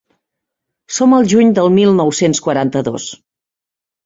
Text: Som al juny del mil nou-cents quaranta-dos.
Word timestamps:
Som 0.97 1.13
al 1.17 1.29
juny 1.33 1.51
del 1.59 1.69
mil 1.75 1.93
nou-cents 2.01 2.43
quaranta-dos. 2.47 3.07